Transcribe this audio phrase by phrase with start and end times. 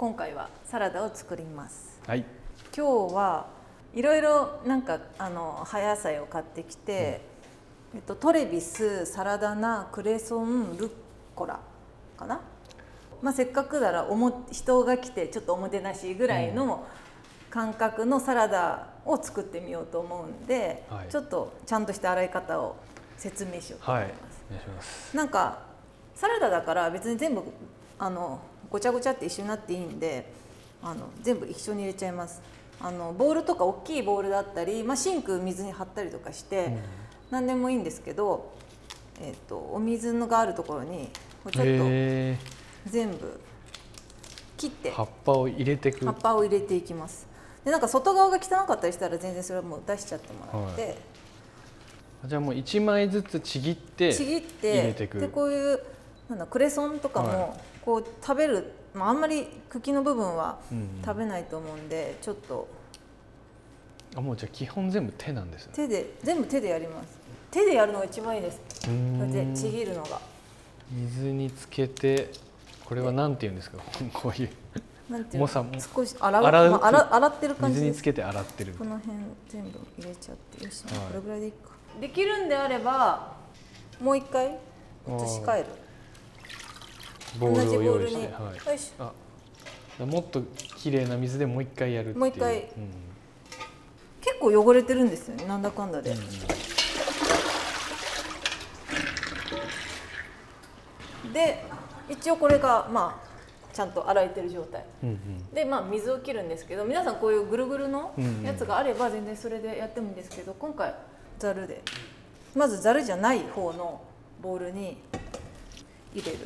[0.00, 2.00] 今回はサラダを作ります。
[2.06, 2.24] はい。
[2.74, 3.48] 今日は
[3.92, 7.20] いろいろなんかあの葉野菜を買ってきて、
[7.94, 10.90] えっと、トレビスサラダナクレソンルッ
[11.34, 11.60] コラ
[12.16, 12.40] かな、
[13.20, 16.86] まあ、せっかくならおも人が来てちょっとおもてなしぐらいの
[17.50, 21.08] 感覚のサラダを作ってみようと思うんで、はい。
[21.10, 22.76] ちょっとちゃんとした洗い方を
[23.18, 24.44] 説明しようと思はいいます。
[24.48, 25.14] お願いします。
[25.14, 25.58] なんか
[26.14, 27.42] サラダだから別に全部
[27.98, 30.32] あのごちゃごちゃって一緒になっていいんで
[30.82, 32.40] あの全部一緒に入れちゃいます。
[32.80, 36.78] あのボウルとか大きいボウルだったり、まあ、シンク水に張ったりとかして、うん。
[37.30, 38.52] 何でもいいんですけど、
[39.20, 41.10] えっとお水のがあるところに
[41.42, 42.38] ちょっとへ
[42.86, 43.40] 全部
[44.56, 46.04] 切ってー葉っぱを入れてく。
[46.04, 47.26] 葉っぱを入れていきます。
[47.64, 50.96] でなんか外側が汚かったりしたら全然それはもう出しちゃってもらって、
[52.24, 55.80] じゃあもう一枚ずつちぎってちぎってでこういう
[56.30, 57.60] なんだクレソンとかはも
[57.90, 62.68] こう食べる、まあ、あんまり茎の部分はうん食べないと思うんでちょっと。
[64.16, 65.72] あもうじゃあ基本全部手なんですね。
[65.74, 67.18] 手で全部手でやります。
[67.50, 68.58] 手でやるのが一番いいです。
[68.58, 70.20] こうやってんちぎるのが。
[70.92, 72.30] 水につけて
[72.84, 73.78] これはなんて言うんですか？
[74.14, 74.50] こういう。
[75.08, 76.44] なんていう少し洗う？
[76.44, 76.70] 洗う？
[76.70, 78.74] まあ、洗洗ってる感じ水につけて洗ってる。
[78.74, 79.16] この辺
[79.48, 80.64] 全部入れちゃって。
[80.64, 80.94] よし、はい。
[81.08, 81.58] これぐらいでいいか。
[82.00, 83.36] できるんであれば
[84.00, 84.52] もう一回移
[85.28, 85.66] し替える
[87.38, 88.76] ボウルを用意して、よはい。
[88.76, 89.04] いしょ。
[89.04, 90.42] あもっと
[90.76, 92.18] 綺麗な水でもう一回やるっていう。
[92.18, 92.56] もう一回。
[92.56, 92.64] うん。
[94.20, 95.44] 結構汚れてるんですよね。
[95.44, 96.14] なんだかんだで、
[101.32, 101.64] で
[102.08, 104.84] 一応これがまあちゃんと洗えてる状態。
[105.02, 105.54] うんうん。
[105.54, 108.42] でまあ水を切るんですけど皆さんこういうぐるぐるのうんうん。
[108.42, 110.94] やつがあれば全然それでやってもいいんですけど今回
[111.38, 111.82] ざるで。
[112.54, 114.02] まずざるじゃない方の
[114.42, 114.96] ボウルに
[116.12, 116.38] 入れる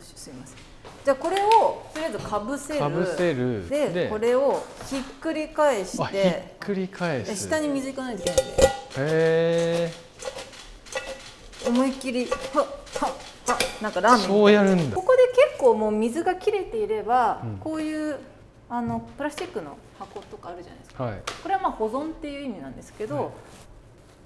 [0.00, 0.56] すいません。
[1.04, 2.80] じゃあこれをとりあえずかぶせる。
[2.80, 3.68] かぶせる。
[3.68, 7.32] でこれをひっくり返しあひってくり返です。
[7.32, 8.68] へ下に水いかないといけないんで
[8.98, 9.92] え。
[11.66, 13.12] 思いっきりはっはっ
[13.46, 14.96] はなんかラーメンそうやるんだ。
[14.96, 17.56] ここで結構もう水が切れていれば、うん。
[17.58, 18.18] こういう
[18.68, 21.04] あのプラスチックの箱とかあるじゃないですか。
[21.04, 21.22] はい。
[21.42, 23.28] これはまあ保存っていう意味なんですけど、はい。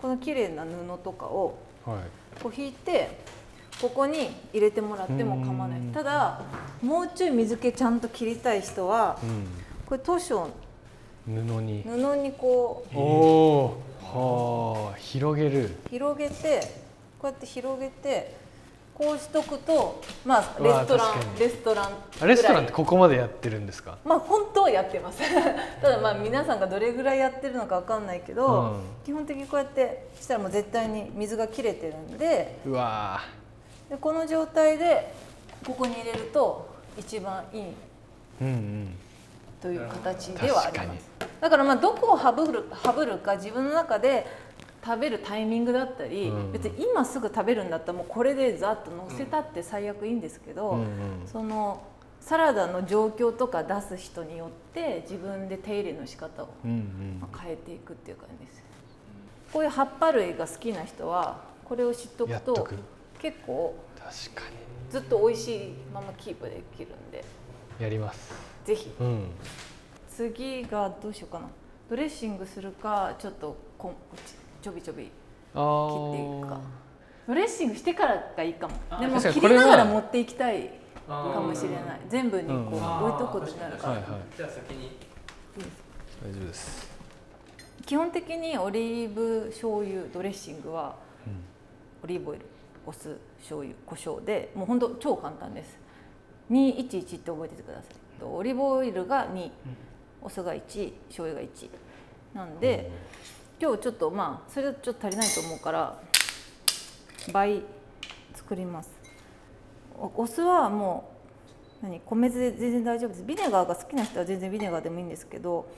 [0.03, 0.69] この綺麗な布
[1.03, 1.99] とかをはい。
[2.43, 3.19] こう引いて
[3.81, 5.81] ここに入れてもらっても構わない。
[5.81, 5.93] うん。
[5.93, 6.41] ただ
[6.83, 9.19] もうちょい水気ちゃんと切りたい人は
[9.87, 10.49] これ図書
[11.29, 11.83] うん布に。
[11.83, 12.97] 布にこう。
[12.97, 13.01] お
[14.17, 15.71] おはあ広げる。
[15.91, 16.61] 広げて
[17.19, 18.37] こうやって広げて
[18.95, 21.89] こうしとくとまあレストランレストラン
[22.21, 23.99] あレストランってここまでやってるんですか？
[24.05, 25.19] まあ本当はやってます。
[25.83, 28.81] ただまあ皆さんがどれぐらいやってるのかわかんないけど、うん。
[29.05, 33.21] 基本的にこうやってしたらもう絶対に水が切れてるんでうわ
[33.95, 35.15] でこの状態で
[35.65, 36.69] ここに入れると
[36.99, 37.63] 一番いい
[39.61, 41.11] という形ではあります。
[41.41, 44.27] だからまあどこを省る省るか自分の中で
[44.85, 46.53] 食べるタイミングだったり、うん。
[46.53, 50.85] 別に今すぐ食べるんだったらもうこれでざっと乗せたって最悪いいんですけど、
[51.31, 51.83] その
[52.21, 56.49] サラダの状況とか出す人によって自分で手入れの仕方を
[57.21, 58.65] まあ変えていくっていう感じです。
[59.53, 62.69] こういう葉っぱ類が好きな人はこれを知っとくと
[63.25, 64.43] 結構確か
[64.91, 67.25] ずっと美味しいままキープできるんで。
[67.79, 68.35] にやります。
[68.67, 68.91] ぜひ。
[69.01, 69.31] うん。
[70.15, 71.49] 次がどうしようかな。
[71.89, 76.61] ドレッシングするかちょっとこんこっちちょびちょび切っていくか。
[77.27, 78.75] ドレッシングしてからがいいかも。
[78.91, 80.69] あでも切りながら持っていきたい
[81.09, 82.01] かかもしれない。
[82.11, 83.05] 全部にこううん。
[83.07, 83.93] 置いとくってなるから。
[83.95, 84.21] はいはい。
[84.37, 84.91] じゃあ先に
[86.23, 86.87] 大丈夫です。
[87.87, 90.97] 基本的にオリーブ醤油ドレッシングは
[91.27, 91.33] うん。
[92.05, 92.45] オリーブオイル
[92.87, 95.79] お酢醤油胡椒でもうほんと超簡単です。
[96.51, 98.25] 211って覚えててください。
[98.25, 99.51] オリーブオイルが2
[100.23, 101.69] お酢が1醤油が1
[102.35, 102.91] なんで
[103.61, 105.99] 今日ちょっとまあそれはちょっと足りないと思うから
[107.33, 107.63] 倍
[108.35, 108.91] 作ります。
[110.17, 111.11] お酢はも
[111.83, 113.23] う何米酢で全然大丈夫です。
[113.25, 115.69] ビネガーが好きな人は全然ビネガーでもいいんですけど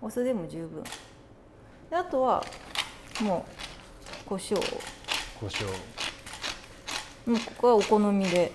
[0.00, 0.82] お酢でも十分。
[1.90, 2.44] であとは
[3.20, 3.44] も
[4.24, 4.56] う胡椒。
[5.40, 5.66] 胡椒。
[7.28, 8.38] もうここはお好みで。
[8.38, 8.46] はい。
[8.46, 8.52] よ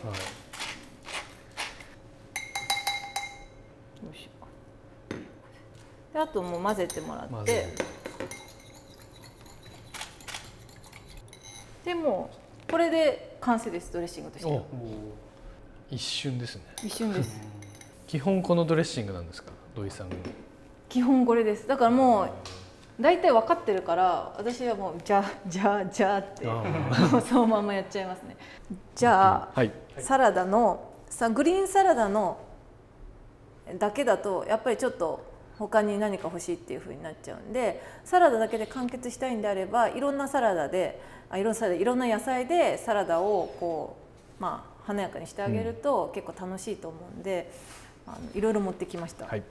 [4.12, 6.14] いしょ。
[6.14, 7.68] であともう混ぜてもらって。
[11.86, 12.32] でも
[12.68, 14.62] うこれで完成ですドレッシングとして。
[15.92, 16.64] 一瞬ですね。
[16.84, 17.40] 一瞬です。
[18.08, 19.52] 基本このドレッシングなんですか？
[19.76, 20.16] 土井さんの。
[20.90, 21.68] 基本これです。
[21.68, 22.30] だからもう
[23.00, 26.46] 大体分かってるから私はもうじゃあじゃあじゃあって
[27.28, 28.38] そのままやっちゃいますね。
[28.96, 29.72] じゃあ、はい。
[30.00, 32.40] サラダのさグリーンサラダの
[33.80, 35.26] だけだとやっぱりちょっと
[35.58, 41.00] 他に何か欲しいっていう風になっちゃうんでサラダだけで完結したいんであればいろんなサラダで
[41.30, 43.98] あいろんなサラダいろんな野菜でサラダをこ
[44.40, 47.50] うまあ華やかにしてあげると結構楽しいと思うんで、
[48.06, 49.26] あのいろいろ持ってきました。
[49.26, 49.44] はい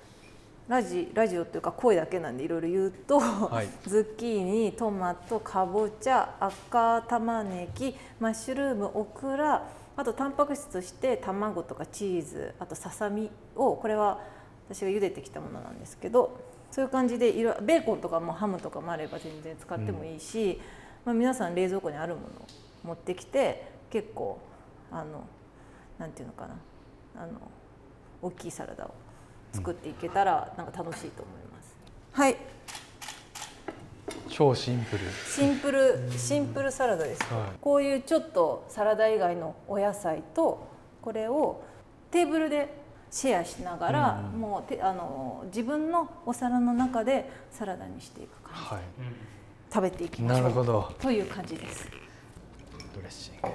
[0.69, 3.69] ラジラジオっていうか声だけなんでいろいろ言うと、はい。
[3.87, 9.63] ズッキーニトマトかぼちゃ赤玉ねぎマッシュルームオクラ
[9.97, 14.21] あとタンパク質として卵とかチーズあとささみをこれは
[14.69, 16.39] 私が茹でてきたものなんですけど
[16.71, 20.59] そういう感じでいろベーコンとかもハムとかもあれば全然使ってもいいし、
[21.05, 22.31] まあ、皆さん冷蔵庫にあるものを
[22.85, 24.39] 持ってきて結構
[24.91, 25.25] あの
[25.99, 26.57] なんていうのかな
[27.23, 27.33] あの
[28.23, 28.95] 大きいサラダを
[29.53, 31.77] 作っていけたらなんか楽しいと思います。
[32.13, 32.37] はい。
[34.29, 35.01] 超シンプル。
[35.29, 37.59] シンプルシンプルサラダです、はい。
[37.61, 40.69] こういうちょっとサラダ以外のお野菜と
[41.03, 41.63] これを
[42.11, 44.41] テーブルでシェアしながら、うん。
[44.41, 48.81] もうてあの自分のお皿の中でサラダにしていく感じ、は
[49.73, 50.43] 食べていきいましょう。
[50.43, 50.93] なるほど。
[51.01, 51.89] という感じです。
[52.95, 53.49] ドレッシング。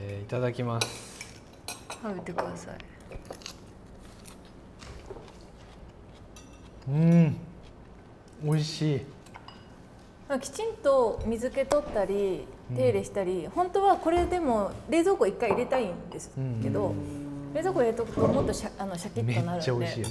[0.00, 1.08] えーいただきます。
[2.02, 2.78] 食べてください
[6.88, 7.36] うん。
[8.42, 9.02] 美味しい。
[10.28, 16.30] まあきちんと水気取ったり手入れしたり、本当はこれでも冷蔵庫一回入れたいんです
[16.62, 16.94] けど、
[17.54, 19.62] 冷蔵庫入れとくともっとシャあのシャキめッとなるんで。
[19.62, 20.02] っちゃ美味しい。
[20.02, 20.08] よ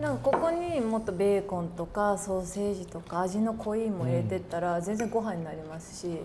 [0.00, 6.20] なんかここにもっとベーコンとかソーセージとか味の濃いも入れてったら全然ご飯になりますし、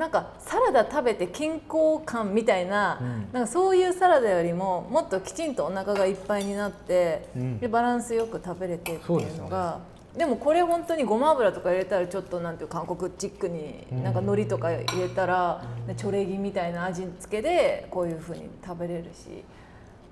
[0.00, 3.28] なんかサラダ食べて健康感みたいな,、うん。
[3.34, 7.58] なんかそういうサラダよりももっときちんとお腹がいっぱいになって、うん。
[7.58, 9.80] でバランスよく食べれてっていうのが。
[10.16, 19.44] でもこれ本当にごま油とか入れたらちょっとなんていう韓国チックになんか海苔とか入れたら、ねチョレギみたいな味付けでこういうふうに食べれるし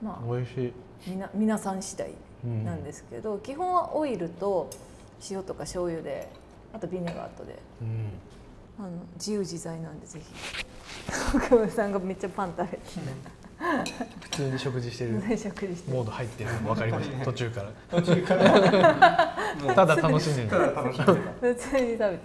[0.03, 0.73] まあ美味しい。
[1.11, 2.11] みな皆さん次第
[2.65, 4.69] なんですけど、基本はオイルと
[5.31, 6.29] 塩とか醤油で
[6.75, 7.59] あとビネガーとで。
[7.81, 8.11] うん
[8.79, 10.69] あの自由自在なんでぜひ。
[11.35, 12.83] 奥村さんがめっちゃパン食べて
[14.21, 15.13] 普通に食事してる。
[15.13, 16.53] モード入ってる。
[16.53, 17.25] の分かりました。
[17.27, 17.73] 途中から。
[17.91, 19.75] 途中から。
[19.75, 20.49] ただ楽しんでる。
[20.49, 22.19] ただ楽しんでた普通に食べてる。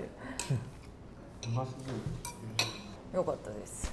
[1.47, 1.93] うますぎる
[3.15, 3.91] よかったです。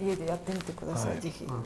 [0.00, 1.20] 家でやってみてください、はい。
[1.20, 1.64] ぜひ、うん